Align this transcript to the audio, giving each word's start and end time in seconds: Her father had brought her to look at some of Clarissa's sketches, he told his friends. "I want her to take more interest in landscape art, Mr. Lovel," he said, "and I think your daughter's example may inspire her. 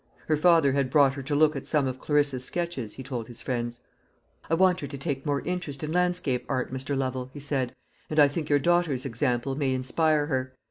Her 0.27 0.35
father 0.35 0.71
had 0.71 0.89
brought 0.89 1.13
her 1.13 1.21
to 1.21 1.35
look 1.35 1.55
at 1.55 1.67
some 1.67 1.85
of 1.85 1.99
Clarissa's 1.99 2.43
sketches, 2.43 2.95
he 2.95 3.03
told 3.03 3.27
his 3.27 3.39
friends. 3.39 3.81
"I 4.49 4.55
want 4.55 4.79
her 4.79 4.87
to 4.87 4.97
take 4.97 5.27
more 5.27 5.41
interest 5.41 5.83
in 5.83 5.91
landscape 5.91 6.43
art, 6.49 6.73
Mr. 6.73 6.97
Lovel," 6.97 7.29
he 7.35 7.39
said, 7.39 7.75
"and 8.09 8.19
I 8.19 8.27
think 8.27 8.49
your 8.49 8.57
daughter's 8.57 9.05
example 9.05 9.53
may 9.53 9.75
inspire 9.75 10.25
her. 10.25 10.53